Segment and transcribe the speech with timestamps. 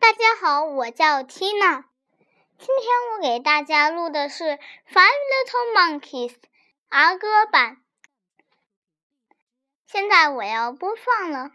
[0.00, 1.84] 大家好，我叫 Tina。
[2.58, 4.44] 今天我给大家录的是
[4.90, 6.30] 《Five Little Monkeys》
[6.88, 7.76] 儿歌版。
[9.86, 11.50] 现在我要播放了。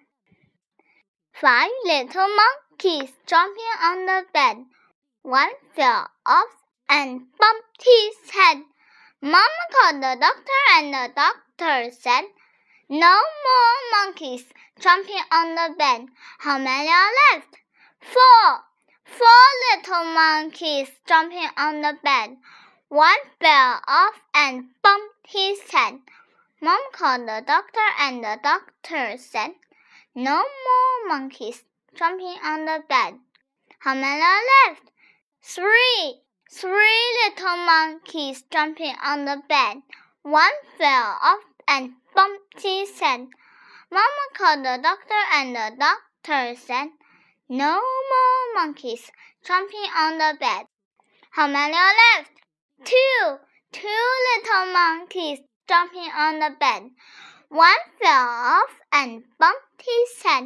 [1.33, 4.67] Five little monkeys jumping on the bed.
[5.23, 6.51] One fell off
[6.87, 8.63] and bumped his head.
[9.21, 12.25] Mama called the doctor, and the doctor said,
[12.87, 14.45] No more monkeys
[14.79, 16.07] jumping on the bed.
[16.37, 17.57] How many are left?
[18.05, 18.63] Four.
[19.03, 22.37] Four little monkeys jumping on the bed.
[22.87, 26.01] One fell off and bumped his head.
[26.61, 29.55] Mom called the doctor, and the doctor said,
[30.13, 31.63] No more monkeys
[31.95, 33.19] jumping on the bed.
[33.79, 34.91] How many are left?
[35.41, 36.21] Three.
[36.51, 39.81] Three little monkeys jumping on the bed.
[40.21, 43.27] One fell off and bumped his head.
[43.89, 46.89] Mama called the doctor, and the doctor said,
[47.47, 49.11] No more monkeys
[49.45, 50.65] jumping on the bed.
[51.29, 52.31] How many are left?
[52.83, 53.37] Two.
[53.71, 56.89] Two little monkeys jumping on the bed.
[57.49, 60.45] One fell off and bumped his head.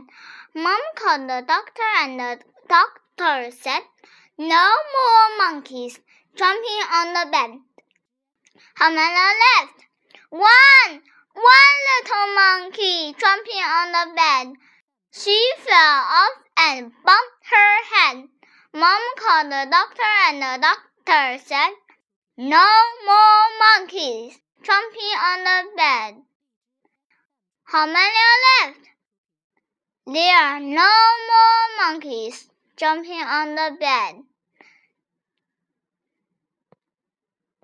[0.53, 3.83] Mom called the doctor, and the doctor said,
[4.37, 6.01] No more monkeys
[6.35, 7.59] jumping on the bed.
[8.73, 9.85] How many are left?
[10.31, 11.01] One.
[11.33, 14.53] One little monkey jumping on the bed.
[15.11, 18.27] She fell off and bumped her head.
[18.73, 21.71] Mom called the doctor, and the doctor said,
[22.37, 22.67] No
[23.05, 26.15] more monkeys jumping on the bed.
[27.63, 28.79] How many are left?
[30.05, 30.91] There are no
[31.31, 34.23] more monkeys jumping on the bed.